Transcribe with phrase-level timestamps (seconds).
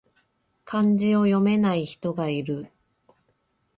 [0.65, 2.71] 漢字を読めない人がいる